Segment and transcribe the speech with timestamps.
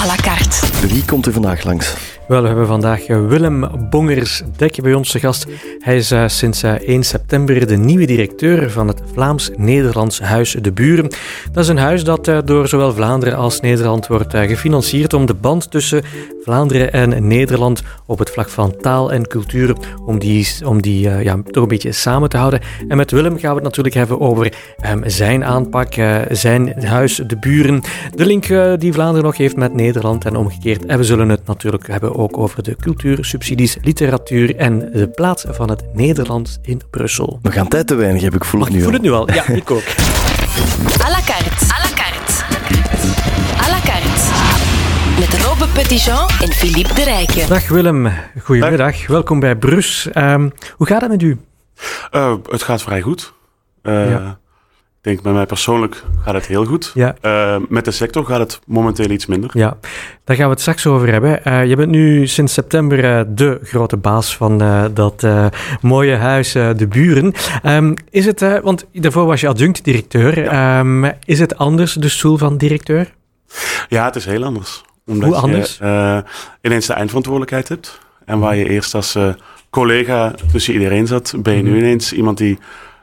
[0.00, 0.60] à la carte.
[0.86, 2.09] Wie komt er vandaag langs?
[2.30, 5.46] Wel, we hebben vandaag eh, Willem Bongers-Dek bij ons te gast.
[5.78, 10.72] Hij is uh, sinds uh, 1 september de nieuwe directeur van het Vlaams-Nederlands Huis de
[10.72, 11.10] Buren.
[11.52, 15.34] Dat is een huis dat uh, door zowel Vlaanderen als Nederland wordt gefinancierd om de
[15.34, 16.02] band tussen
[16.42, 19.76] Vlaanderen en Nederland op het vlak van taal en cultuur,
[20.06, 22.60] om die, om die ja, toch een beetje samen te houden.
[22.88, 24.52] En met Willem gaan we het natuurlijk hebben over
[24.90, 25.94] um, zijn aanpak,
[26.30, 27.82] zijn huis de Buren,
[28.14, 28.46] de link
[28.80, 30.86] die Vlaanderen nog heeft met Nederland en omgekeerd.
[30.86, 35.70] En we zullen het natuurlijk hebben ook over de cultuursubsidies, literatuur en de plaats van
[35.70, 37.38] het Nederlands in Brussel.
[37.42, 38.98] We gaan tijd te weinig, heb ik voel het nu ik voel al.
[38.98, 39.82] het nu al, ja, ik ook.
[41.06, 41.64] À la carte.
[41.64, 42.32] À la carte.
[43.56, 44.08] À la carte.
[45.18, 47.48] Met Robbe Petitjean en Philippe de Rijken.
[47.48, 48.12] Dag Willem,
[48.42, 49.06] goedemiddag.
[49.06, 50.08] Welkom bij Brus.
[50.14, 51.38] Um, hoe gaat het met u?
[52.12, 53.32] Uh, het gaat vrij goed.
[53.82, 54.39] Uh, ja.
[55.02, 56.90] Ik denk bij mij persoonlijk gaat het heel goed.
[56.94, 57.14] Ja.
[57.22, 59.50] Uh, met de sector gaat het momenteel iets minder.
[59.52, 59.76] Ja,
[60.24, 61.40] daar gaan we het straks over hebben.
[61.44, 64.58] Uh, je bent nu sinds september uh, de grote baas van
[64.94, 65.26] dat
[65.80, 67.32] mooie huis De Buren.
[67.62, 70.42] Um, is het, want daarvoor was je adjunct-directeur.
[70.42, 70.78] Ja.
[70.78, 73.14] Um, is het anders, de stoel van directeur?
[73.88, 74.82] Ja, het is heel anders.
[75.06, 75.78] Omdat Hoe anders?
[75.78, 76.24] je
[76.60, 78.00] ineens de eindverantwoordelijkheid hebt.
[78.24, 79.18] En waar je eerst als
[79.70, 82.58] collega tussen iedereen zat, ben je nu ineens iemand die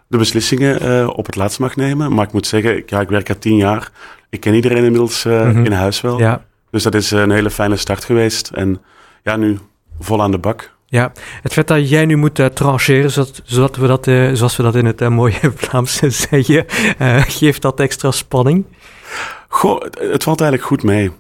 [0.08, 2.14] de beslissingen uh, op het laatst mag nemen.
[2.14, 3.92] Maar ik moet zeggen, ja, ik werk er tien jaar.
[4.30, 5.66] Ik ken iedereen inmiddels uh, mm -hmm.
[5.66, 6.20] in huis wel.
[6.20, 6.46] Ja.
[6.72, 8.50] Dus dat is een hele fijne start geweest.
[8.50, 8.82] En
[9.24, 9.58] ja, nu
[10.00, 10.76] vol aan de bak.
[10.86, 14.56] Ja, het feit dat jij nu moet uh, trancheren, zodat, zodat we dat, uh, zoals
[14.56, 16.66] we dat in het uh, mooie Vlaams zeggen,
[17.28, 18.66] geeft dat extra spanning?
[19.48, 21.12] Goh, het, het, valt eigenlijk goed mee.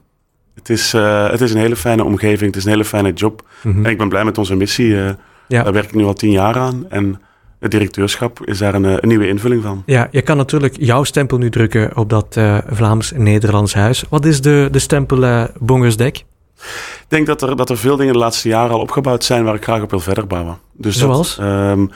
[0.55, 0.91] Het is,
[1.31, 3.41] het is een hele fijne omgeving, het is een hele fijne job.
[3.41, 3.67] Mhm.
[3.67, 3.85] Mm -hmm.
[3.85, 4.95] En ik ben blij met onze missie.
[4.95, 5.15] ja.
[5.47, 6.85] Daar werk ik nu al tien jaar aan.
[6.89, 7.21] En
[7.59, 9.83] het directeurschap is daar een, een, nieuwe invulling van.
[9.85, 14.03] Ja, je kan natuurlijk jouw stempel nu drukken op dat uh, Vlaams-Nederlands huis.
[14.09, 16.25] Wat is de, de stempel uh, Bongersdek?
[16.57, 19.55] Ik denk dat er, dat er veel dingen de laatste jaren al opgebouwd zijn waar
[19.55, 20.57] ik graag op wil verder bouwen.
[20.73, 21.35] Dus Zoals?
[21.35, 21.89] Dat, um,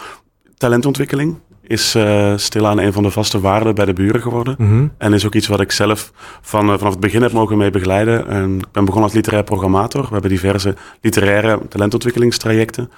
[0.58, 4.56] talentontwikkeling is uh, stilaan een van de vaste waarden bij de buren geworden.
[4.58, 4.92] Mm -hmm.
[4.98, 7.70] En is ook iets wat ik zelf van, uh, vanaf het begin heb mogen mee
[7.70, 8.28] begeleiden.
[8.28, 10.02] En ik ben begonnen als literair programmator.
[10.02, 12.92] We hebben diverse literaire talentontwikkelingstrajecten.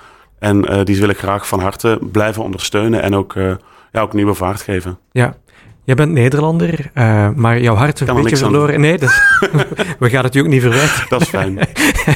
[0.43, 3.51] En uh, die wil ik graag van harte blijven ondersteunen en ook, uh,
[3.91, 4.97] ja, ook nieuwe vaart geven.
[5.11, 5.35] Ja,
[5.83, 8.79] jij bent Nederlander, uh, maar jouw hart een beetje verloren.
[8.81, 9.09] Nee, dat,
[9.99, 11.05] we gaan het je ook niet verwijten.
[11.09, 11.59] Dat is fijn.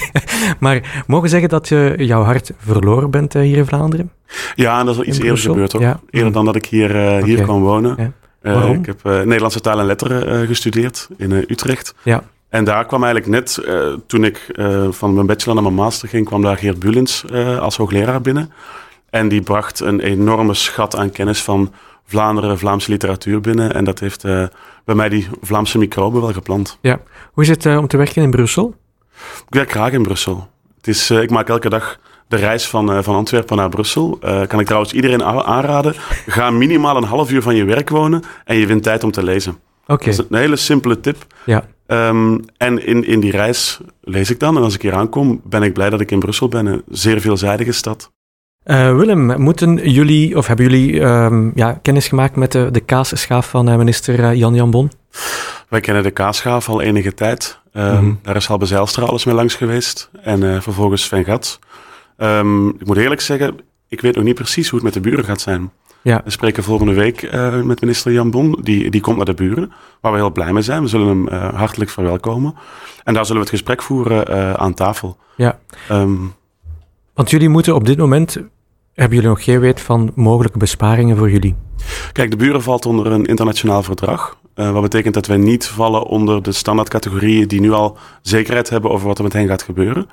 [0.60, 4.12] maar mogen zeggen dat je jouw hart verloren bent hier in Vlaanderen?
[4.56, 5.82] Ja, en dat is al iets eerder gebeurd hoor.
[5.82, 6.00] Ja.
[6.10, 7.22] Eerder dan dat ik hier, okay.
[7.22, 7.96] hier kwam wonen.
[7.98, 8.12] Ja.
[8.54, 8.76] Waarom?
[8.76, 11.96] ik heb Nederlandse taal en letteren gestudeerd in Utrecht.
[12.04, 12.24] Ja.
[12.58, 16.10] En daar kwam eigenlijk net, uh, toen ik uh, van mijn bachelor naar mijn master
[16.10, 18.52] ging, kwam daar Geert Bulens uh, als hoogleraar binnen.
[19.10, 21.74] En die bracht een enorme schat aan kennis van
[22.06, 23.74] Vlaanderen, Vlaamse literatuur binnen.
[23.74, 24.22] En dat heeft
[24.86, 26.78] bij mij die Vlaamse microben wel geplant.
[26.82, 27.00] Ja.
[27.32, 28.76] Hoe is het om te werken in Brussel?
[29.48, 30.48] Ik werk graag in Brussel.
[30.78, 34.20] Het is, ik maak elke dag de reis van, van Antwerpen naar Brussel.
[34.48, 35.94] kan ik trouwens iedereen aanraden.
[36.28, 39.24] Ga minimaal een half uur van je werk wonen en je wint tijd om te
[39.24, 39.52] lezen.
[39.52, 39.94] Oké.
[39.94, 40.06] Okay.
[40.16, 41.26] Dat is een hele simpele tip.
[41.46, 41.64] Ja.
[41.88, 44.58] Um, en in, in die reis lees ik dan.
[44.58, 46.66] En als ik hier aankom, ben ik blij dat ik in Brussel ben.
[46.66, 48.12] Een zeer veelzijdige stad.
[48.66, 53.50] Uh, Willem, moeten jullie, of hebben jullie um, ja, kennis gemaakt met de, de kaasschaaf
[53.50, 54.92] van uh, minister uh, Jan Jan Bon?
[55.70, 57.60] Wij kennen de kaasschaaf al enige tijd.
[57.74, 58.20] Um, mm -hmm.
[58.22, 60.10] Daar is Halbe Zijlstra alles mee langs geweest.
[60.22, 61.60] En vervolgens Sven Gats.
[62.80, 65.42] Ik moet eerlijk zeggen, ik weet nog niet precies hoe het met de buren gaat
[65.42, 65.72] zijn.
[66.08, 66.22] Ja.
[66.24, 68.60] We spreken volgende week uh, met minister Jan Bon.
[68.62, 70.82] Die, die komt naar de buren, waar we heel blij mee zijn.
[70.82, 72.56] We zullen hem uh, hartelijk verwelkomen.
[73.04, 75.18] En daar zullen we het gesprek voeren uh, aan tafel.
[75.36, 75.60] Ja.
[75.92, 76.34] Um,
[77.14, 78.38] Want jullie moeten op dit moment...
[78.94, 81.56] Hebben jullie nog geen weet van mogelijke besparingen voor jullie?
[82.12, 84.38] Kijk, de buren valt onder een internationaal verdrag.
[84.54, 89.08] Wat betekent dat wij niet vallen onder de standaardcategorieën die nu al zekerheid hebben over
[89.08, 90.10] wat er met hen gaat gebeuren.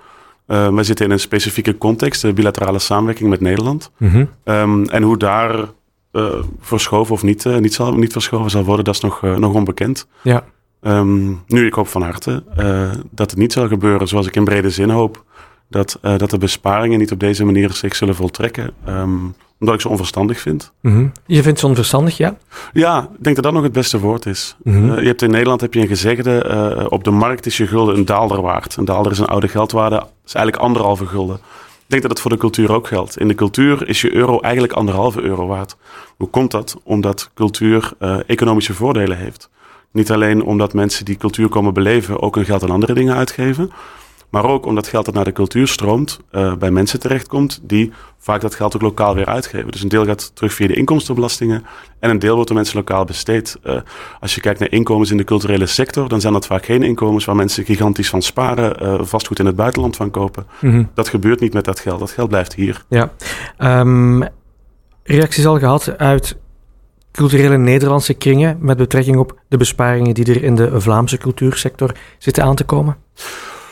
[0.47, 3.91] Uh, wij zitten in een specifieke context, de bilaterale samenwerking met Nederland.
[3.97, 4.29] Mm -hmm.
[4.45, 5.69] um, en hoe daar
[6.61, 10.07] verschoven of niet, uh, niet, zal, niet verschoven zal worden, dat is nog, nog onbekend.
[10.23, 10.45] Ja.
[10.83, 12.43] Um, nu, ik hoop van harte
[13.11, 15.25] dat het niet zal gebeuren zoals ik in brede zin hoop.
[15.69, 18.71] Dat, dat de besparingen niet op deze manier zich zullen voltrekken.
[18.89, 19.35] Um,
[19.65, 20.73] omdat ik ze onverstandig vind.
[20.81, 21.13] Mm -hmm.
[21.27, 22.37] Je vindt ze onverstandig, ja?
[22.73, 24.57] Ja, ik denk dat dat nog het beste woord is.
[24.63, 24.91] Mm -hmm.
[24.91, 27.67] uh, je hebt in Nederland heb je een gezegde, uh, op de markt is je
[27.67, 28.77] gulden een daalder waard.
[28.77, 29.97] Een daalder is een oude geldwaarde,
[30.27, 31.39] is eigenlijk anderhalve gulden.
[31.95, 33.19] Denk dat het voor de cultuur ook geldt.
[33.19, 35.77] In de cultuur is je euro eigenlijk anderhalve euro waard.
[36.17, 36.81] Hoe komt dat?
[36.83, 39.51] Omdat cultuur uh, economische voordelen heeft.
[39.91, 43.71] Niet alleen omdat mensen die cultuur komen beleven ook hun geld aan andere dingen uitgeven.
[44.35, 48.41] Maar ook omdat geld dat naar de cultuur stroomt, uh, bij mensen terechtkomt die vaak
[48.41, 49.71] dat geld ook lokaal weer uitgeven.
[49.71, 51.65] Dus een deel gaat terug via de inkomstenbelastingen
[51.99, 53.57] en een deel wordt door mensen lokaal besteed.
[53.65, 53.81] Uh,
[54.21, 57.25] als je kijkt naar inkomens in de culturele sector, dan zijn dat vaak geen inkomens
[57.25, 60.47] waar mensen gigantisch van sparen, uh, vastgoed in het buitenland van kopen.
[60.61, 60.91] Mm -hmm.
[60.95, 61.99] Dat gebeurt niet met dat geld.
[61.99, 62.85] Dat geld blijft hier.
[62.89, 63.13] Ja.
[63.59, 64.29] Um,
[65.03, 66.37] reacties al gehad uit
[67.13, 72.45] culturele Nederlandse kringen met betrekking op de besparingen die er in de Vlaamse cultuursector zitten
[72.45, 72.97] aan te komen?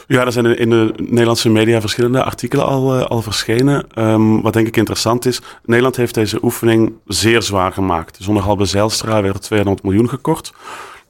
[0.07, 3.87] Ja, er zijn in de Nederlandse media verschillende artikelen al, uh, al verschenen.
[3.99, 8.19] Um, wat denk ik interessant is, Nederland heeft deze oefening zeer zwaar gemaakt.
[8.21, 10.53] Zonder Halbe Zijlstra werd 200 miljoen gekort.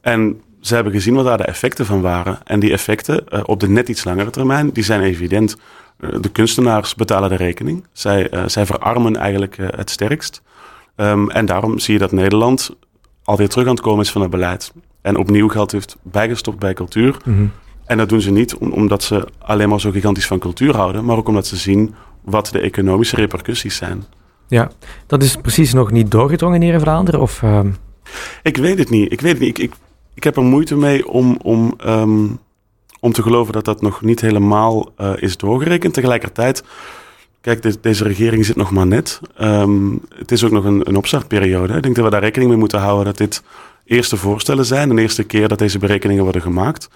[0.01, 2.39] En ze hebben gezien wat daar de effecten van waren.
[2.45, 5.57] En die effecten uh, op de net iets langere termijn, die zijn evident.
[6.01, 7.85] Uh, de kunstenaars betalen de rekening.
[7.93, 10.43] Zij, verarmen eigenlijk het sterkst.
[10.97, 12.77] Um, en daarom zie je dat Nederland
[13.25, 14.73] alweer terug aan het komen is van het beleid.
[15.03, 17.17] En opnieuw geld heeft bijgestopt bij cultuur.
[17.25, 17.53] Mm.
[17.87, 21.05] En dat doen ze niet om, omdat ze alleen maar zo gigantisch van cultuur houden,
[21.05, 21.95] maar ook omdat ze zien
[22.25, 24.05] wat de economische repercussies zijn.
[24.49, 24.71] Ja,
[25.07, 27.21] dat is precies nog niet doorgedrongen hier in Vlaanderen?
[27.21, 27.61] Of, uh...
[28.43, 29.13] Ik weet het niet.
[29.13, 29.59] Ik weet het niet.
[29.59, 29.75] Ik, ik,
[30.15, 32.39] ik heb er moeite mee om, om, um,
[33.01, 35.95] om te geloven dat dat nog niet helemaal uh, is doorgerekend.
[35.95, 36.65] Tegelijkertijd,
[37.41, 39.21] kijk, de, deze regering zit nog maar net.
[39.41, 41.75] Um, het is ook nog een, een opstartperiode.
[41.75, 43.43] Ik denk dat we daar rekening mee moeten houden dat dit
[43.85, 44.89] eerste voorstellen zijn.
[44.89, 46.89] De eerste keer dat deze berekeningen worden gemaakt.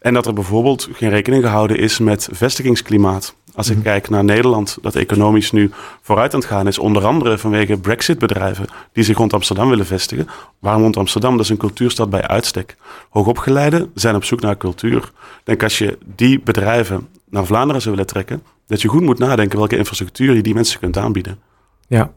[0.00, 3.34] En dat er bijvoorbeeld geen rekening gehouden is met vestigingsklimaat.
[3.54, 3.82] Als ik -hmm.
[3.82, 5.70] kijk naar Nederland, dat economisch nu
[6.00, 10.28] vooruit aan het gaan is, onder andere vanwege Brexit-bedrijven die zich rond Amsterdam willen vestigen.
[10.58, 11.36] Waarom rond Amsterdam?
[11.36, 12.76] Dat is een cultuurstad bij uitstek.
[13.10, 15.12] Hoogopgeleiden zijn op zoek naar cultuur.
[15.44, 19.58] Denk als je die bedrijven naar Vlaanderen zou willen trekken, dat je goed moet nadenken
[19.58, 21.38] welke infrastructuur je die mensen kunt aanbieden.
[21.86, 22.10] Ja.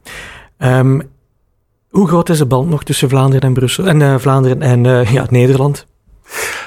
[0.57, 1.01] Um,
[1.89, 5.13] hoe groot is de band nog tussen Vlaanderen en Brussel en uh, Vlaanderen en uh,
[5.13, 5.86] ja, Nederland?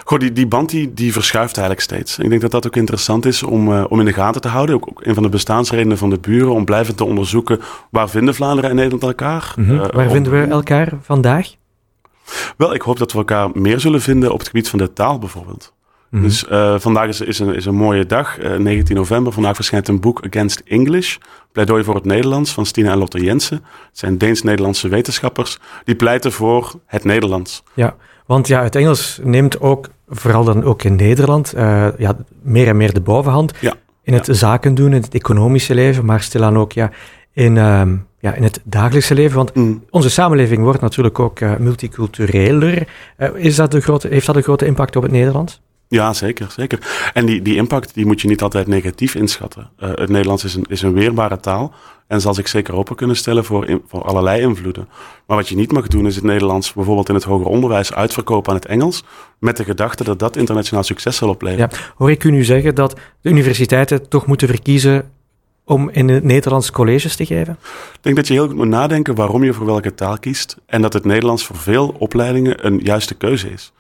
[0.09, 2.19] Goh, die, die band die, die verschuift eigenlijk steeds.
[2.19, 4.75] Ik denk dat dat ook interessant is om, uh, om in de gaten te houden.
[4.75, 7.61] Ook, ook, een van de bestaansredenen van de buren om blijvend te onderzoeken
[7.91, 9.55] waar vinden Vlaanderen en Nederland elkaar.
[9.57, 9.79] Mm -hmm.
[9.79, 11.55] uh, waar vinden we elkaar vandaag?
[12.57, 15.19] Wel, ik hoop dat we elkaar meer zullen vinden op het gebied van de taal
[15.19, 15.73] bijvoorbeeld.
[16.11, 16.29] Mm -hmm.
[16.29, 19.33] Dus uh, vandaag is, is, een, is een mooie dag, 19 november.
[19.33, 21.17] Vandaag verschijnt een boek Against English.
[21.53, 23.57] Pleidooi voor het Nederlands van Stina en Lotte Jensen.
[23.57, 27.63] Het zijn Deens-Nederlandse wetenschappers die pleiten voor het Nederlands.
[27.75, 32.69] Ja, want ja, het Engels neemt ook, vooral dan ook in Nederland, uh, ja, meer
[32.69, 33.53] en meer de bovenhand.
[33.61, 33.75] Ja.
[34.03, 34.33] In het ja.
[34.33, 36.91] zaken doen, in het economische leven, maar stilaan ook ja,
[37.33, 37.83] in, uh,
[38.19, 39.37] ja, in het dagelijkse leven.
[39.37, 39.85] Want mm.
[39.91, 42.89] onze samenleving wordt natuurlijk ook uh, multicultureler.
[43.35, 45.61] is dat de grote, heeft dat een grote impact op het Nederlands?
[45.89, 46.47] Ja, zeker.
[46.51, 47.11] zeker.
[47.13, 49.71] En die, die impact die moet je niet altijd negatief inschatten.
[49.79, 51.75] Uh, het Nederlands is een, is een weerbare taal
[52.07, 54.89] en zal zich zeker open kunnen stellen voor, in, voor allerlei invloeden.
[55.27, 58.51] Maar wat je niet mag doen is het Nederlands bijvoorbeeld in het hoger onderwijs uitverkopen
[58.51, 59.05] aan het Engels,
[59.39, 61.69] met de gedachte dat dat internationaal succes zal opleveren.
[61.73, 65.11] Ja, hoor ik u nu zeggen dat de universiteiten toch moeten verkiezen
[65.65, 67.59] om in het Nederlands colleges te geven?
[67.93, 70.83] Ik denk dat je heel goed moet nadenken waarom je voor welke taal kiest en
[70.83, 73.73] dat het Nederlands voor veel opleidingen een juiste keuze is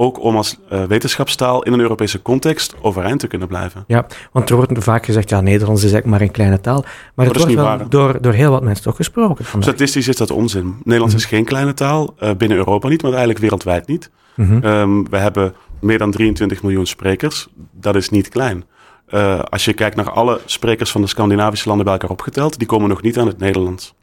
[0.00, 3.84] ook om als uh, wetenschapstaal in een Europese context overeind te kunnen blijven.
[3.86, 6.84] Ja, want er wordt vaak gezegd, ja, Nederlands is eigenlijk maar een kleine taal.
[7.14, 9.44] Maar het wordt wel door, door heel wat mensen toch gesproken.
[9.44, 9.68] Vandaag.
[9.68, 10.64] Statistisch is dat onzin.
[10.64, 11.30] Nederlands mm -hmm.
[11.30, 14.10] is geen kleine taal, uh, binnen Europa niet, maar eigenlijk wereldwijd niet.
[14.34, 14.64] Mm -hmm.
[14.64, 17.48] um, we hebben meer dan 23 miljoen sprekers.
[17.72, 18.64] Dat is niet klein.
[19.08, 22.66] Uh, als je kijkt naar alle sprekers van de Scandinavische landen bij elkaar opgeteld, die
[22.66, 23.94] komen nog niet aan het Nederlands.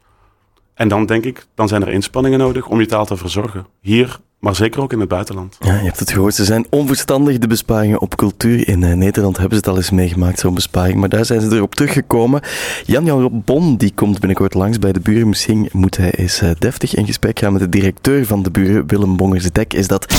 [0.74, 3.66] En dan denk ik, dan zijn er inspanningen nodig om je taal te verzorgen.
[3.80, 5.56] Hier maar zeker ook in het buitenland.
[5.60, 8.68] Ja, je hebt het gehoord, ze zijn onverstandig, de besparingen op cultuur.
[8.68, 11.56] In uh, Nederland hebben ze het al eens meegemaakt, zo'n besparing, maar daar zijn ze
[11.56, 12.40] erop teruggekomen.
[12.84, 15.28] Jan-Jan Bon, die komt binnenkort langs bij de buren.
[15.28, 18.86] Misschien moet hij eens uh, deftig in gesprek gaan met de directeur van de buren,
[18.86, 19.74] Willem Bongers-Dek.
[19.74, 20.12] Is dat...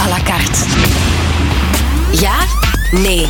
[0.00, 0.64] À la carte.
[2.20, 2.34] Ja?
[2.92, 3.26] Nee.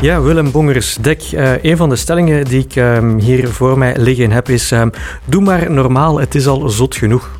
[0.00, 1.32] Ja, Willem Bongers-Dek.
[1.32, 4.70] Uh, een van de stellingen die ik um, hier voor mij liggen heb is...
[4.70, 4.90] Um,
[5.24, 7.30] doe maar normaal, het is al zot genoeg.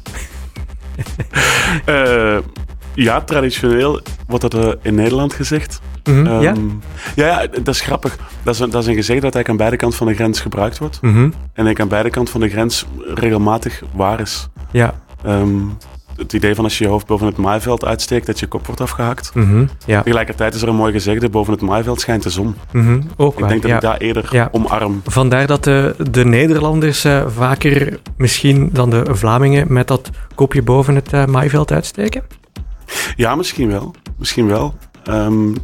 [1.87, 2.39] Uh,
[2.95, 5.81] ja, traditioneel wordt dat uh, in Nederland gezegd.
[6.05, 6.55] Mm -hmm, um, ja?
[7.15, 7.41] ja?
[7.41, 8.17] Ja, dat is grappig.
[8.43, 10.41] Dat is, een, dat is een gezegde dat eigenlijk aan beide kanten van de grens
[10.41, 11.03] gebruikt wordt.
[11.03, 11.33] Mm -hmm.
[11.53, 14.49] En ik aan beide kanten van de grens regelmatig waar is.
[14.71, 15.01] Ja.
[15.27, 15.77] Um,
[16.19, 18.81] het idee van als je je hoofd boven het maaiveld uitsteekt, dat je kop wordt
[18.81, 19.35] afgehakt.
[19.35, 20.03] Mm -hmm, ja.
[20.03, 22.55] Tegelijkertijd is er een mooi gezegde, boven het maaiveld schijnt de zon.
[22.73, 23.77] Mm -hmm, ook ik waar, denk dat ja.
[23.77, 24.49] ik daar eerder ja.
[24.53, 25.01] omarm.
[25.05, 30.95] Vandaar dat de, de Nederlanders uh, vaker misschien dan de Vlamingen met dat kopje boven
[30.95, 32.23] het uh, maaiveld uitsteken?
[33.17, 33.95] Ja, misschien wel.
[34.19, 34.75] Misschien wel.
[35.11, 35.55] Um,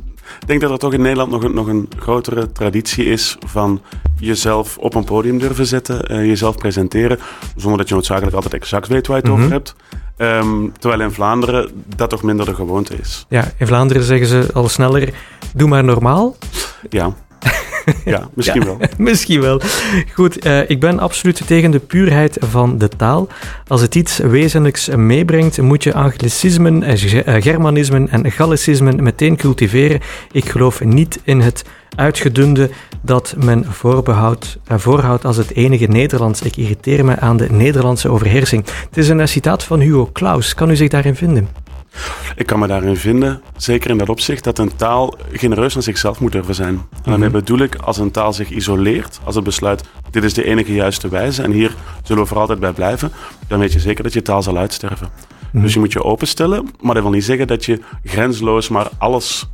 [0.41, 3.83] ik denk dat er toch in Nederland nog een, nog een grotere traditie is van
[4.19, 7.19] jezelf op een podium durven zetten, uh, jezelf presenteren,
[7.57, 9.41] zonder dat je noodzakelijk altijd exact weet waar je het Mhm.
[9.43, 9.75] over hebt.
[10.17, 13.27] Ehm, terwijl in Vlaanderen dat toch minder de gewoonte is.
[13.29, 15.15] Ja, in Vlaanderen zeggen ze al sneller,
[15.55, 16.37] doe maar normaal.
[16.91, 17.15] Ja,
[18.05, 18.79] ja misschien Ja, wel.
[18.99, 19.61] Misschien wel.
[20.13, 23.29] Goed, eh, ik ben absoluut tegen de puurheid van de taal.
[23.67, 30.01] Als het iets wezenlijks meebrengt, moet je anglicismen, eh, eh, germanismen en gallicismen meteen cultiveren.
[30.33, 31.65] Ik geloof niet in het
[31.97, 36.43] uitgedunde dat men voorbehoudt, eh, voorhoudt als het enige Nederlands.
[36.43, 38.65] Ik irriteer me aan de Nederlandse overheersing.
[38.65, 40.55] Het is een citaat van Hugo Claus.
[40.55, 41.49] Kan u zich daarin vinden?
[42.37, 46.21] Ik kan me daarin vinden, zeker in dat opzicht, dat een taal genereus naar zichzelf
[46.21, 46.75] moet durven zijn.
[46.75, 47.39] En daarmee Mhm.
[47.39, 51.09] bedoel ik, als een taal zich isoleert, als het besluit, dit is de enige juiste
[51.09, 53.13] wijze en hier zullen we voor altijd bij blijven,
[53.49, 55.09] dan weet je zeker dat je taal zal uitsterven.
[55.53, 55.63] Mhm.
[55.63, 59.49] Dus je moet je openstellen, maar dat wil niet zeggen dat je grenzeloos maar alles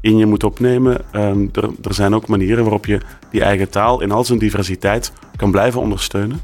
[0.00, 0.98] in je moet opnemen.
[1.12, 3.00] Ehm, er, er zijn ook manieren waarop je
[3.30, 6.40] die eigen taal in al zijn diversiteit kan blijven ondersteunen,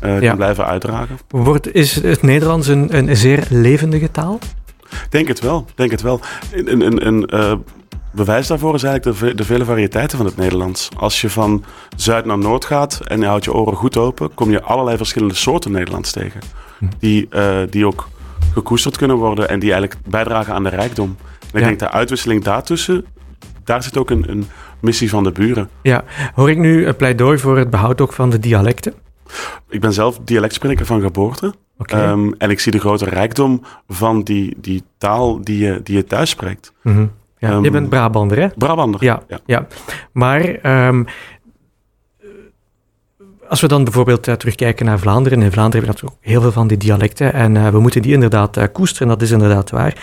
[0.00, 0.18] Ja.
[0.20, 1.18] kan blijven uitdragen.
[1.28, 4.38] Wordt, is het Nederlands een, een zeer levendige taal?
[5.10, 6.20] Denk het wel, denk het wel.
[6.52, 7.52] Een, een, een, een eh,
[8.12, 10.88] bewijs daarvoor is eigenlijk de, de vele variëteiten van het Nederlands.
[10.96, 11.64] Als je van
[11.96, 15.34] zuid naar noord gaat en je houdt je oren goed open, kom je allerlei verschillende
[15.34, 16.40] soorten Nederlands tegen.
[16.98, 18.08] Die, eh, die ook
[18.52, 21.16] gekoesterd kunnen worden en die eigenlijk bijdragen aan de rijkdom.
[21.40, 21.66] En ik Ja.
[21.66, 23.04] denk de uitwisseling daartussen,
[23.64, 24.46] daar zit ook een, een
[24.80, 25.68] missie van de buren.
[25.82, 28.92] Ja, hoor ik nu een pleidooi voor het behoud ook van de dialecten?
[29.68, 31.54] Ik ben zelf dialectspreker van geboorte.
[31.78, 36.04] Ehm, en ik zie de grote rijkdom van die, die taal die je, die je
[36.04, 36.72] thuis spreekt.
[36.82, 37.06] Mhm.
[37.38, 38.48] ja, je ehm, bent Brabander, hè?
[38.48, 39.04] Brabander.
[39.04, 39.38] Ja, ja.
[39.46, 39.66] ja.
[40.12, 41.04] Maar ehm,
[43.48, 45.42] als we dan bijvoorbeeld eh, terugkijken naar Vlaanderen.
[45.42, 47.32] In Vlaanderen hebben we natuurlijk ook heel veel van die dialecten.
[47.32, 49.96] En eh, we moeten die inderdaad eh, koesteren, dat is inderdaad waar.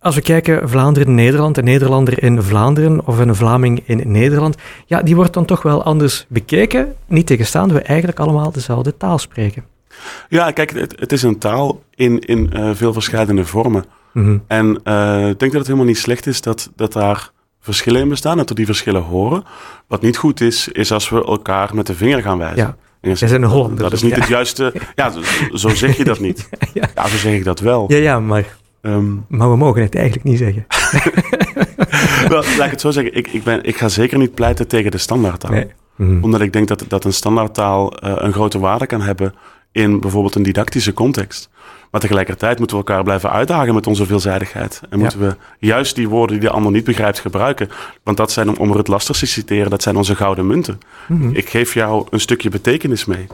[0.00, 5.16] Als we kijken Vlaanderen-Nederland, een Nederlander in Vlaanderen of een Vlaming in Nederland, ja, die
[5.16, 6.94] wordt dan toch wel anders bekeken.
[7.06, 9.64] Niet tegenstaan we eigenlijk allemaal dezelfde taal spreken.
[10.28, 13.84] Ja, kijk, het, het is een taal in, in eh, veel verschillende vormen.
[14.12, 14.38] Mhm.
[14.46, 17.30] En eh, ik denk dat het helemaal niet slecht is dat, dat daar
[17.60, 19.44] verschillen in bestaan, dat we die verschillen horen.
[19.88, 22.56] Wat niet goed is, is als we elkaar met de vinger gaan wijzen.
[22.56, 22.76] Ja.
[23.00, 23.78] En Jij zegt, bent een Hollander.
[23.82, 24.20] Dat is dus niet ja.
[24.20, 24.72] het juiste.
[24.94, 26.48] Ja, zo- zo zeg je dat niet.
[26.74, 26.88] Ja.
[26.94, 27.84] Ja, zo zeg ik dat wel.
[27.88, 28.44] Ja, ja, maar,
[28.82, 30.66] Ehm, maar we mogen het eigenlijk niet zeggen.
[32.28, 33.14] wel, laat ik het zo zeggen.
[33.16, 35.50] Ik, ik, ben, ik ga zeker niet pleiten tegen de standaardtaal.
[35.50, 35.66] Nee.
[35.96, 36.22] Mhm.
[36.24, 39.34] Omdat ik denk dat, dat een standaardtaal eh, een grote waarde kan hebben
[39.72, 41.50] in bijvoorbeeld een didactische context.
[41.92, 44.80] Maar tegelijkertijd moeten we elkaar blijven uitdagen met onze veelzijdigheid.
[44.90, 47.68] En moeten we juist die woorden die de ander niet begrijpt gebruiken.
[48.02, 50.80] Want dat zijn, om, Rut Lasters te citeren, dat zijn onze gouden munten.
[51.08, 51.30] Mhm.
[51.32, 53.26] Ik geef jou een stukje betekenis mee.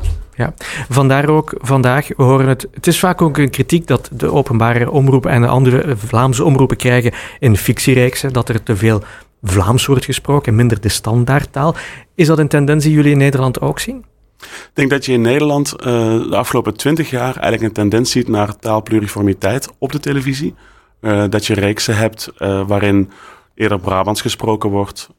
[0.88, 2.66] Vandaar ook vandaag, we horen het.
[2.72, 6.76] Het is vaak ook een kritiek dat de openbare omroepen en de andere Vlaamse omroepen
[6.76, 9.02] krijgen in fictiereeksen, dat er te veel
[9.42, 11.74] Vlaams wordt gesproken en minder de standaardtaal.
[12.14, 14.04] Is dat een tendens die jullie in Nederland ook zien?
[14.40, 15.86] Ik denk dat je in Nederland eh,
[16.30, 20.54] de afgelopen twintig jaar eigenlijk een tendens ziet naar taalpluriformiteit op de televisie.
[21.00, 23.10] Eh, dat je reeksen hebt eh, waarin
[23.54, 25.10] eerder Brabants gesproken wordt.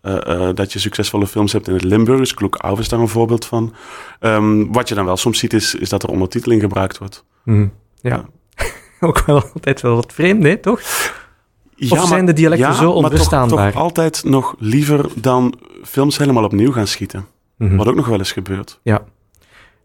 [0.54, 2.34] dat je succesvolle films hebt in het Limburgs.
[2.34, 3.74] Kloek Ouw is daar een voorbeeld van.
[4.20, 7.26] Ehm, wat je dan wel soms ziet is, is dat er ondertiteling gebruikt wordt.
[7.44, 7.68] Mhm.
[8.02, 8.26] Ja.
[9.00, 10.82] ook wel altijd wel wat vreemd, nee, toch?
[11.90, 13.48] Of zijn de dialecten zo maar toch-?
[13.48, 17.26] Toch, altijd nog liever dan films helemaal opnieuw gaan schieten.
[17.60, 17.76] Mhm.
[17.76, 18.80] Wat ook nog wel eens gebeurt.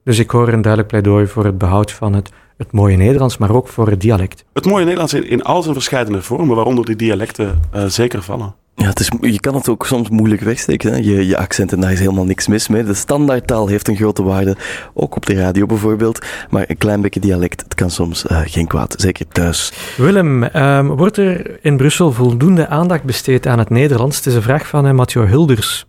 [0.05, 3.55] Dus ik hoor een duidelijk pleidooi voor het behoud van het, het mooie Nederlands, maar
[3.55, 4.45] ook voor het dialect.
[4.53, 8.55] Het mooie Nederlands in, in al zijn verschillende vormen, waaronder die dialecten eh, zeker vallen.
[8.75, 10.93] Ja, het is, je kan het ook soms moeilijk wegsteken.
[10.93, 10.99] Hè?
[10.99, 12.85] Je, je accent en daar is helemaal niks mis mee.
[12.85, 14.57] De standaardtaal heeft een grote waarde,
[14.95, 16.27] ook op de radio bijvoorbeeld.
[16.51, 19.73] Maar een klein beetje dialect, het kan soms eh, geen kwaad, zeker thuis.
[19.97, 24.17] Willem, ehm, wordt er in Brussel voldoende aandacht besteed aan het Nederlands?
[24.17, 25.87] Het is een vraag van uh, Mathieu Hulders.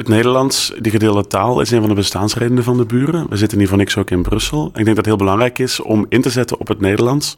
[0.00, 3.26] Het Nederlands, die gedeelde taal, is een van de bestaansredenen van de buren.
[3.28, 4.66] We zitten hier voor niks ook in Brussel.
[4.66, 7.36] Ik denk dat het heel belangrijk is om in te zetten op het Nederlands.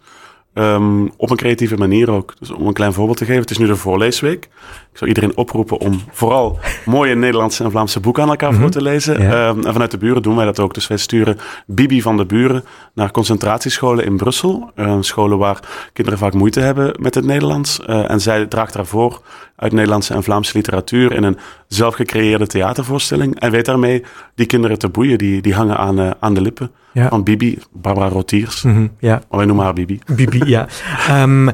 [0.54, 2.34] Um, op een creatieve manier ook.
[2.38, 4.44] Dus om een klein voorbeeld te geven, het is nu de voorleesweek.
[4.92, 8.62] Ik zou iedereen oproepen om vooral mooie Nederlandse en Vlaamse boeken aan elkaar mm -hmm.
[8.62, 9.22] voor te lezen.
[9.22, 9.48] Ja.
[9.48, 10.74] Um, en vanuit de buren doen wij dat ook.
[10.74, 14.70] Dus wij sturen Bibi van de buren naar concentratiescholen in Brussel.
[14.76, 17.80] Uh, scholen waar kinderen vaak moeite hebben met het Nederlands.
[17.86, 19.22] Uh, en zij draagt daarvoor
[19.56, 23.40] uit Nederlandse en Vlaamse literatuur in een zelfgecreëerde theatervoorstelling.
[23.40, 24.04] En weet daarmee
[24.34, 25.18] die kinderen te boeien.
[25.18, 26.70] Die, die hangen aan, uh, aan de lippen.
[26.92, 27.08] Ja.
[27.08, 28.62] Van Bibi, Barbara Rotiers.
[28.62, 29.22] Mm -hmm, ja.
[29.28, 29.98] Maar wij noemen haar Bibi.
[30.16, 30.68] Bibi, ja.
[31.10, 31.50] um,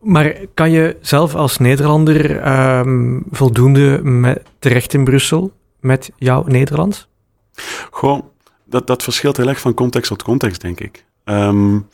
[0.00, 7.08] maar kan je zelf als Nederlander um, voldoende met, terecht in Brussel met jouw Nederlands?
[7.90, 8.24] Gewoon,
[8.64, 11.04] dat, dat verschilt heel erg van context tot context, denk ik.
[11.24, 11.88] Um,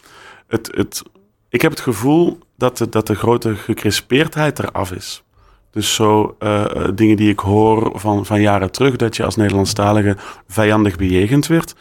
[0.46, 1.02] het, het,
[1.48, 5.24] ik heb het gevoel dat de, dat de grote gecrispeerdheid eraf is.
[5.70, 10.16] Dus zo uh, dingen die ik hoor van, van jaren terug, dat je als Nederlandstalige
[10.48, 11.74] vijandig bejegend werd.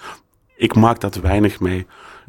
[0.56, 1.86] Ik maak dat weinig mee.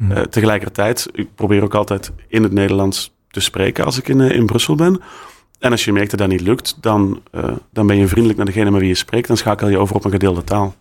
[0.09, 4.35] Eh, tegelijkertijd, ik probeer ook altijd in het Nederlands te spreken als ik in, eh,
[4.35, 5.01] in Brussel ben.
[5.59, 8.47] En als je merkt dat dat niet lukt, dan, eh, dan ben je vriendelijk naar
[8.47, 9.27] degene met wie je spreekt.
[9.27, 10.75] Dan schakel je over op een gedeelde taal.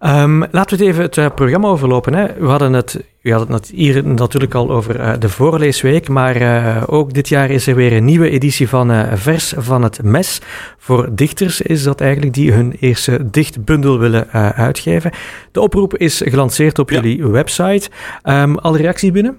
[0.00, 2.14] Ehm, laten we het even het eh, programma overlopen.
[2.14, 2.26] Hè.
[2.38, 7.12] We hadden het, hadden het hier natuurlijk al over eh, de voorleesweek, maar eh, ook
[7.12, 10.40] dit jaar is er weer een nieuwe editie van Vers van het Mes.
[10.78, 15.10] Voor dichters is dat eigenlijk die hun eerste dichtbundel willen uitgeven.
[15.52, 17.00] De oproep is gelanceerd op Ja.
[17.00, 17.90] jullie website.
[18.22, 19.36] Ehm alle reacties binnen?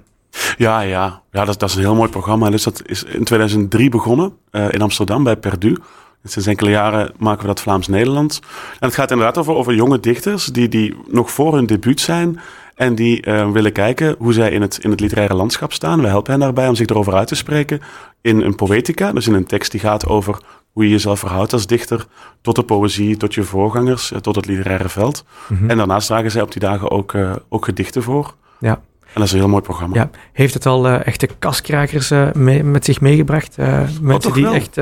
[0.57, 1.21] Ja, ja.
[1.31, 2.49] ja dat, dat is een heel mooi programma.
[2.49, 4.33] Dus dat is in 2003 begonnen
[4.69, 5.75] in Amsterdam bij Perdu.
[6.23, 8.39] Sinds enkele jaren maken we dat Vlaams-Nederlands.
[8.79, 12.39] En het gaat inderdaad over, over jonge dichters die, die nog voor hun debuut zijn.
[12.75, 16.01] En die eh, willen kijken hoe zij in het, in het literaire landschap staan.
[16.01, 17.81] We helpen hen daarbij om zich erover uit te spreken
[18.21, 19.11] in een poëtica.
[19.11, 20.37] Dus in een tekst die gaat over
[20.71, 22.05] hoe je jezelf verhoudt als dichter.
[22.41, 25.25] Tot de poëzie, tot je voorgangers, eh, tot het literaire veld.
[25.47, 25.69] Mhm.
[25.69, 28.35] En daarnaast dragen zij op die dagen ook, eh, ook gedichten voor.
[28.59, 28.81] Ja.
[29.01, 29.95] En dat is een heel mooi programma.
[29.95, 30.09] Ja.
[30.33, 33.57] Heeft het al echte kaskrakers mee- met zich meegebracht?
[33.57, 34.53] Eh, mensen toch die wel.
[34.53, 34.77] echt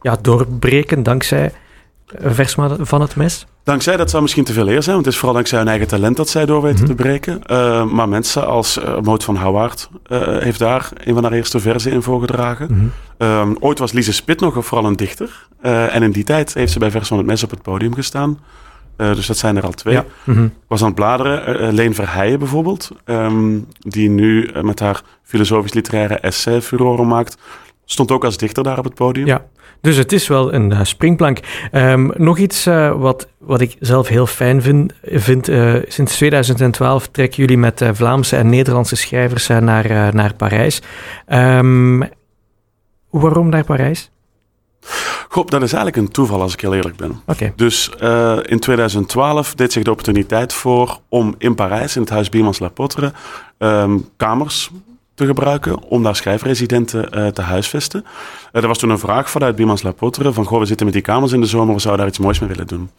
[0.00, 1.52] ja, doorbreken dankzij
[2.06, 3.46] eh, Vers van het Mes?
[3.64, 5.86] Dankzij, dat zou misschien te veel eer zijn, want het is vooral dankzij hun eigen
[5.86, 6.86] talent dat zij door weten Mhm.
[6.86, 7.40] te breken.
[7.50, 11.60] Uh, maar mensen als uh, Moot van Houwaard uh, heeft daar een van haar eerste
[11.60, 12.68] verzen in voorgedragen.
[12.70, 12.86] Mhm.
[13.30, 15.46] Um, ooit was Lise Spit nog vooral een dichter.
[15.60, 18.38] En in die tijd heeft ze bij Vers van het Mes op het podium gestaan.
[18.96, 19.94] Dus dat zijn er al twee.
[19.94, 20.04] Ja.
[20.24, 20.48] Mhm.
[20.66, 21.72] Was aan het bladeren.
[21.74, 22.90] Leen Verheijen bijvoorbeeld.
[23.04, 27.36] Um, die nu met haar filosofisch-literaire essay furoren maakt.
[27.88, 29.26] Stond ook als dichter daar op het podium.
[29.26, 29.44] Ja.
[29.80, 31.38] Dus het is wel een uh, springplank.
[31.72, 34.92] Um, nog iets uh, wat, wat ik zelf heel fijn vind.
[35.02, 40.82] vind uh, sinds 2012 trekken jullie met Vlaamse en Nederlandse schrijvers naar, naar Parijs.
[41.28, 42.08] Um,
[43.10, 44.10] waarom naar Parijs?
[45.28, 47.20] Goh, dat is eigenlijk een toeval als ik heel eerlijk ben.
[47.26, 47.52] Okay.
[47.56, 52.28] Dus uh, in 2012 deed zich de opportuniteit voor om in Parijs, in het huis
[52.28, 53.12] Biemans La Potre,
[53.58, 54.70] um, kamers
[55.16, 58.04] te gebruiken om daar schrijfresidenten uh, te huisvesten.
[58.52, 60.94] Uh, er was toen een vraag vanuit Biemans La Potre van, goh, we zitten met
[60.94, 62.90] die kamers in de zomer, we zouden daar iets moois mee willen doen.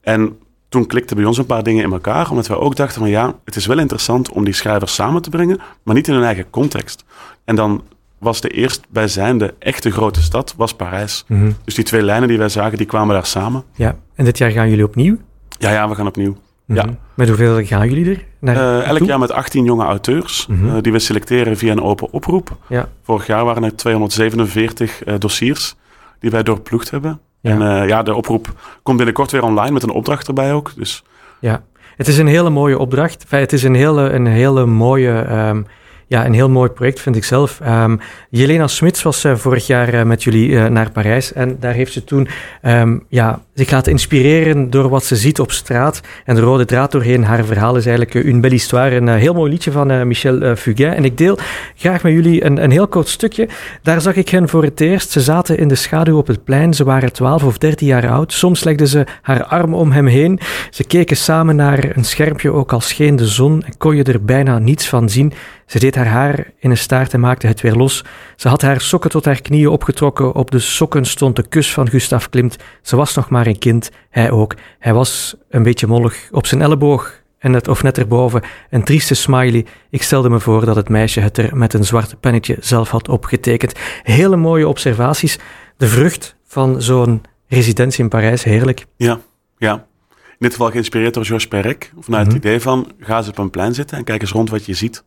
[0.00, 0.38] En
[0.68, 3.34] toen klikten bij ons een paar dingen in elkaar, omdat we ook dachten van ja,
[3.44, 6.50] het is wel interessant om die schrijvers samen te brengen, maar niet in hun eigen
[6.50, 7.04] context.
[7.44, 7.82] En dan
[8.18, 11.24] was de eerstbijzijnde echte grote stad, was Parijs.
[11.26, 11.38] Mhm.
[11.38, 11.56] Mm -hmm.
[11.64, 13.64] Dus die twee lijnen die wij zagen, die kwamen daar samen.
[13.74, 15.16] Ja, en dit jaar gaan jullie opnieuw?
[15.58, 16.36] Ja, ja, we gaan opnieuw.
[16.66, 16.88] Mm -hmm.
[16.88, 16.96] ja.
[17.14, 18.24] Met hoeveel gaan jullie er?
[18.38, 20.76] Naar uh, elk jaar met 18 jonge auteurs, mm -hmm.
[20.76, 22.56] uh, die we selecteren via een open oproep.
[22.68, 22.88] Ja.
[23.02, 25.74] Vorig jaar waren er 247 uh, dossiers
[26.18, 27.20] die wij doorploegd hebben.
[27.40, 27.50] Ja.
[27.50, 30.72] En ja, de oproep komt binnenkort weer online met een opdracht erbij ook.
[30.76, 31.04] Dus.
[31.40, 31.62] Ja,
[31.96, 33.24] het is een hele mooie opdracht.
[33.28, 35.26] Het is een hele, een hele mooie...
[35.48, 35.66] Um,
[36.12, 37.60] ja, een heel mooi project vind ik zelf.
[37.66, 41.72] Um, Jelena Smits was uh, vorig jaar uh, met jullie uh, naar Parijs en daar
[41.72, 42.28] heeft ze toen
[42.62, 46.00] um, ja, zich laten inspireren door wat ze ziet op straat.
[46.24, 49.50] En de rode draad doorheen haar verhaal is eigenlijk Une belle histoire, een heel mooi
[49.50, 50.94] liedje van Michel Fugain.
[50.94, 51.38] En ik deel
[51.76, 53.48] graag met jullie een, een heel kort stukje.
[53.82, 55.10] Daar zag ik hen voor het eerst.
[55.10, 56.74] Ze zaten in de schaduw op het plein.
[56.74, 58.32] Ze waren 12 of 13 jaar oud.
[58.32, 60.40] Soms legde ze haar arm om hem heen.
[60.70, 64.24] Ze keken samen naar een schermpje, ook al scheen de zon en kon je er
[64.24, 65.32] bijna niets van zien.
[65.72, 68.04] Ze deed haar haar in een staart en maakte het weer los.
[68.36, 70.34] Ze had haar sokken tot haar knieën opgetrokken.
[70.34, 72.56] Op de sokken stond de kus van Gustav Klimt.
[72.82, 74.54] Ze was nog maar een kind, hij ook.
[74.78, 76.28] Hij was een beetje mollig.
[76.30, 79.66] Op zijn elleboog en het, of net erboven een trieste smiley.
[79.90, 83.08] Ik stelde me voor dat het meisje het er met een zwart pennetje zelf had
[83.08, 83.72] opgetekend.
[84.02, 85.38] Hele mooie observaties.
[85.76, 88.86] De vrucht van zo'n residentie in Parijs, heerlijk.
[88.96, 89.20] Ja,
[89.58, 89.74] ja.
[90.10, 91.92] In dit geval geïnspireerd door Georges Perec.
[92.00, 92.24] Vanuit mm -hmm.
[92.24, 94.74] het idee van, ga eens op een plein zitten en kijk eens rond wat je
[94.74, 95.04] ziet.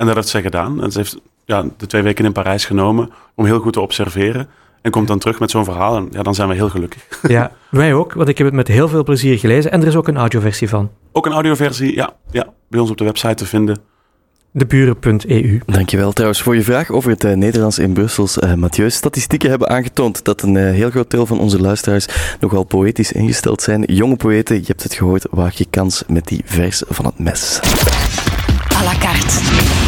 [0.00, 0.82] En dat heeft zij gedaan.
[0.82, 4.48] En ze heeft ja, de twee weken in Parijs genomen om heel goed te observeren.
[4.82, 7.20] En komt dan terug met zo'n verhaal en ja, dan zijn we heel gelukkig.
[7.28, 9.72] Ja, wij ook, want ik heb het met heel veel plezier gelezen.
[9.72, 10.90] En er is ook een audioversie van.
[11.12, 13.78] Ook een audioversie, ja, ja bij ons op de website te vinden.
[14.52, 15.60] Deburen.eu.
[15.66, 18.38] Dankjewel trouwens voor je vraag over het uh, Nederlands in Brussels.
[18.38, 22.06] Uh, Mathieu, statistieken hebben aangetoond dat een uh, heel groot deel van onze luisteraars
[22.40, 23.82] nogal poëtisch ingesteld zijn.
[23.82, 27.60] Jonge poëten, je hebt het gehoord, waag je kans met die vers van het mes.
[28.80, 29.79] À la carte.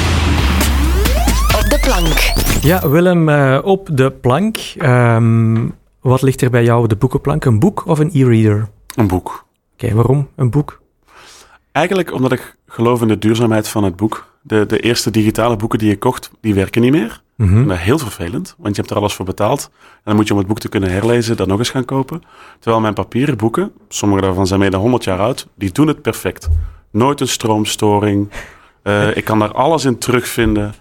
[1.73, 2.19] De plank.
[2.63, 4.57] Ja, Willem, uh, op de plank.
[4.83, 7.45] Um, wat ligt er bij jou op de boekenplank?
[7.45, 8.69] Een boek of een e-reader?
[8.95, 9.27] Een boek.
[9.73, 10.81] Oké, okay, waarom een boek?
[11.73, 14.27] Eigenlijk omdat ik geloof in de duurzaamheid van het boek.
[14.43, 17.23] De, de eerste digitale boeken die je kocht, die werken niet meer.
[17.37, 17.69] Mm -hmm.
[17.69, 19.71] Dat is heel vervelend, want je hebt er alles voor betaald.
[19.73, 22.23] En dan moet je om het boek te kunnen herlezen, dat nog eens gaan kopen.
[22.59, 26.03] Terwijl mijn papieren boeken, sommige daarvan zijn meer dan 100 jaar oud, die doen het
[26.03, 26.49] perfect.
[26.91, 28.31] Nooit een stroomstoring.
[28.83, 30.75] Uh, ik kan daar alles in terugvinden.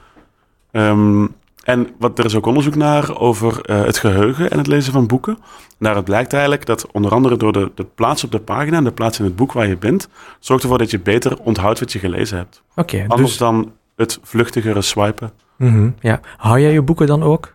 [0.72, 4.94] Um, En wat, er is ook onderzoek naar over uh, het geheugen en het lezen
[4.94, 5.38] van boeken.
[5.80, 8.92] Daaruit blijkt eigenlijk dat onder andere door de, de plaats op de pagina en de
[8.92, 10.08] plaats in het boek waar je bent,
[10.40, 12.62] zorgt ervoor dat je beter onthoudt wat je gelezen hebt.
[12.76, 13.06] Oké.
[13.08, 13.38] Anders dus...
[13.38, 15.32] dan het vluchtigere swipen.
[15.58, 16.20] Mm -hmm, ja.
[16.38, 17.54] Hou jij je boeken dan ook?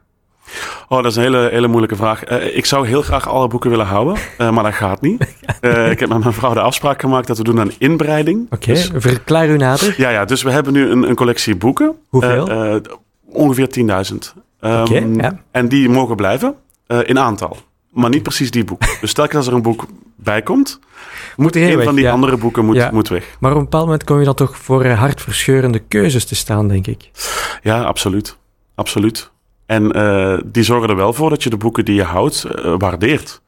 [0.89, 2.31] Oh, dat is een hele, hele moeilijke vraag.
[2.31, 5.37] Uh, ik zou heel graag alle boeken willen houden, uh, maar dat gaat niet.
[5.61, 8.45] Uh, ik heb met mijn vrouw de afspraak gemaakt dat we doen een inbreiding.
[8.45, 9.95] Oké, okay, dus, verklaar u nader.
[9.97, 11.97] Ja, ja, dus we hebben nu een, een collectie boeken.
[12.09, 12.83] Hoeveel?
[13.37, 13.85] Ongeveer 10.000.
[14.61, 15.41] Um, okay, ja.
[15.51, 16.55] En die mogen blijven
[16.87, 17.57] in aantal,
[17.91, 18.89] maar niet precies die boeken.
[19.01, 20.81] Dus telkens als er een boek bij komt,
[21.37, 22.13] moet een van die ja.
[22.13, 22.91] andere boeken moet, ja.
[22.93, 23.37] moet weg.
[23.41, 26.87] Maar op een bepaald moment kom je dan toch voor hartverscheurende keuzes te staan, denk
[26.87, 27.11] ik.
[27.63, 28.37] Ja, absoluut.
[28.75, 29.31] Absoluut.
[29.67, 32.75] En uh, die zorgen er wel voor dat je de boeken die je houdt uh,
[32.79, 33.41] waardeert.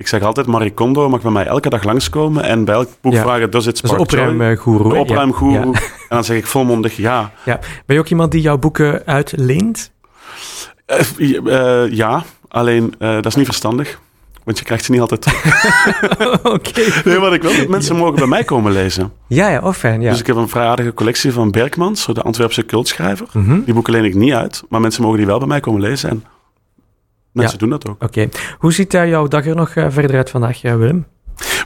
[0.00, 3.12] Ik zeg altijd, Marie Kondo mag bij mij elke dag langskomen en bij elk boek
[3.12, 3.22] ja.
[3.22, 4.94] vragen, does it spark Dat is opruimgoeroe.
[4.94, 5.72] Opruimgoeroe.
[5.72, 5.80] Ja.
[6.08, 7.32] En dan zeg ik volmondig ja.
[7.44, 7.58] ja.
[7.86, 9.90] Ben je ook iemand die jouw boeken uitleent?
[11.16, 14.00] Uh, ja, alleen dat is niet verstandig.
[14.44, 15.26] Want je krijgt ze niet altijd
[16.42, 16.82] Oké.
[17.04, 19.12] Nee, wat ik wil, dat mensen mogen bij mij komen lezen.
[19.26, 20.10] Ja, ja, of fijn, ja.
[20.10, 23.26] Dus ik heb een vrij aardige collectie van Berkmans, de Antwerpse cultschrijver.
[23.32, 23.64] Mm -hmm.
[23.64, 26.10] Die boeken leen ik niet uit, maar mensen mogen die wel bij mij komen lezen.
[26.10, 26.24] En
[27.32, 27.94] mensen doen dat ook.
[27.94, 28.04] Oké.
[28.04, 28.30] Okay.
[28.58, 31.06] Hoe ziet uh, jouw dag er nog uh, verder uit vandaag, uh, Willem?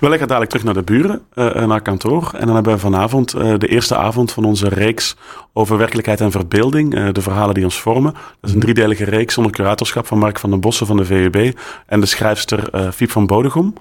[0.00, 2.30] Wel, ik ga dadelijk terug naar de buren, uh, naar kantoor.
[2.38, 5.16] En dan hebben we vanavond uh, de eerste avond van onze reeks
[5.52, 6.94] over werkelijkheid en verbeelding.
[6.94, 8.12] Uh, de verhalen die ons vormen.
[8.12, 11.58] Dat is een driedelige reeks onder curatorschap van Mark van den Bossen van de VUB.
[11.86, 13.74] En de schrijfster Fiep van Bodegom.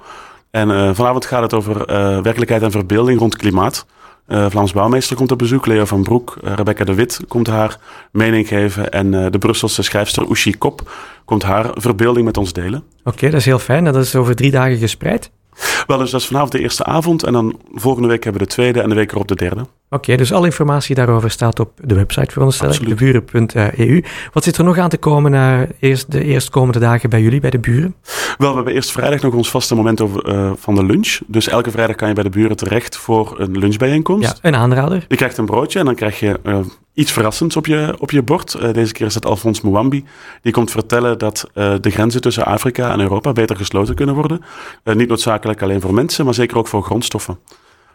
[0.52, 1.86] En vanavond gaat het over
[2.24, 3.86] werkelijkheid en verbeelding rond klimaat.
[4.28, 6.38] Uh, Vlaams Bouwmeester komt op bezoek, Leo van Broek.
[6.44, 7.80] Uh, Rebecca de Wit komt haar
[8.12, 8.92] mening geven.
[8.92, 10.92] En uh, de Brusselse schrijfster Ushi Kop
[11.26, 12.84] komt haar verbeelding met ons delen.
[13.00, 13.84] Oké, okay, dat is heel fijn.
[13.84, 15.32] Dat is over drie dagen gespreid.
[15.88, 17.24] Wel, dus dat is vanavond de eerste avond.
[17.24, 19.66] En dan volgende week hebben we de tweede en de week erop de derde.
[19.93, 24.03] Oké, okay, dus alle informatie daarover staat op de website, veronderstel ik, deburen.eu.
[24.32, 27.49] Wat zit er nog aan te komen na eerst de eerstkomende dagen bij jullie, bij
[27.49, 27.95] de buren?
[28.38, 31.19] Wel, we hebben eerst vrijdag nog ons vaste moment over, uh, van de lunch.
[31.27, 34.39] Dus elke vrijdag kan je bij de buren terecht voor een lunchbijeenkomst.
[34.41, 35.06] Ja, een aanrader.
[35.08, 36.60] Je krijgt een broodje en dan krijg je uh,
[36.93, 38.56] iets verrassends op je, op je bord.
[38.62, 40.06] Uh, deze keer is het Alphonse Mwambi.
[40.41, 44.43] Die komt vertellen dat uh, de grenzen tussen Afrika en Europa beter gesloten kunnen worden.
[44.84, 47.38] Uh, niet noodzakelijk alleen voor mensen, maar zeker ook voor grondstoffen.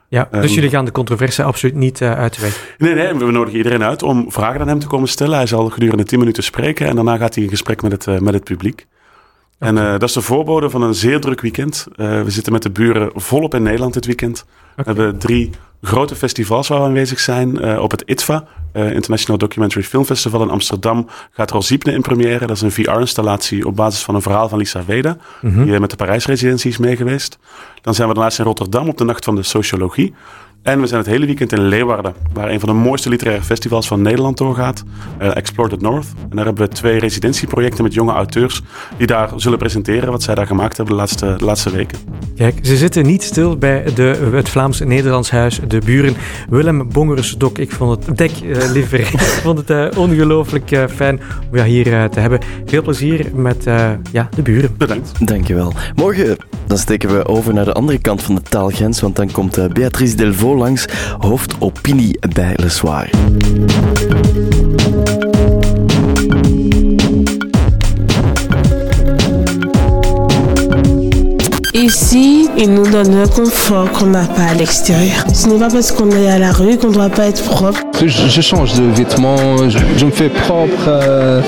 [0.08, 2.74] Ja, dus um, jullie gaan de controverse absoluut niet uh, uit de weg?
[2.78, 5.36] Nee, nee, we nodigen iedereen uit om vragen aan hem te komen stellen.
[5.36, 8.18] Hij zal gedurende 10 minuten spreken en daarna gaat hij in gesprek met het, uh,
[8.18, 8.86] met het publiek.
[9.60, 9.68] Okay.
[9.68, 11.86] En uh, dat is de voorbode van een zeer druk weekend.
[11.96, 14.44] we zitten met de buren volop in Nederland dit weekend.
[14.76, 14.94] Okay.
[14.94, 15.50] We hebben drie
[15.82, 17.64] grote festivals waar we aanwezig zijn.
[17.64, 22.46] Uh, op het ITFA, uh, International Documentary Film Festival in Amsterdam, gaat Rosipne in première.
[22.46, 25.46] Dat is een VR-installatie op basis van een verhaal van Lisa Weda, Mhm.
[25.46, 25.70] mm -hmm.
[25.70, 27.38] die met de Parijs-residentie is meegeweest.
[27.80, 30.14] Dan zijn we daarnaast in Rotterdam op de Nacht van de Sociologie.
[30.62, 33.86] En we zijn het hele weekend in Leeuwarden, waar een van de mooiste literaire festivals
[33.86, 34.84] van Nederland doorgaat.
[35.22, 36.06] Uh, Explore the North.
[36.30, 38.62] En daar hebben we twee residentieprojecten met jonge auteurs
[38.96, 41.98] die daar zullen presenteren wat zij daar gemaakt hebben de laatste, de laatste weken.
[42.36, 46.16] Kijk, ze zitten niet stil bij de, het Vlaams-Nederlands huis, de buren.
[46.48, 51.20] Willem Bongersdok, ik vond het, dek uh, liever, ik vond het uh, ongelooflijk uh, fijn
[51.50, 52.40] om jou hier te hebben.
[52.66, 53.64] Veel plezier met
[54.12, 54.74] ja, de buren.
[54.76, 55.26] Bedankt.
[55.26, 55.72] Dankjewel.
[55.94, 59.72] Morgen dan steken we over naar de andere kant van de taalgrens, want dan komt
[59.72, 60.86] Beatrice Delvaux langs,
[61.18, 63.06] hoofdopinie bij Le Soir.
[71.74, 75.24] Ici, ils nous donnent le confort qu'on n'a pas à l'extérieur.
[75.32, 77.80] Ce n'est pas parce qu'on est à la rue qu'on ne doit pas être propre.
[78.00, 80.88] Je, je change de vêtements, je, je me fais propre.
[80.88, 81.40] Euh...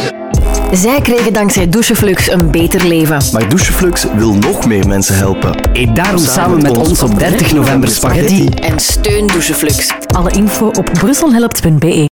[0.72, 3.22] Zij kregen dankzij Doucheflux een beter leven.
[3.32, 5.70] Maar Doucheflux wil nog meer mensen helpen.
[5.72, 8.48] Eet daarom samen met ons op 30 november spaghetti.
[8.48, 9.92] En steun Doucheflux.
[10.06, 12.09] Alle info op brusselhelpt.be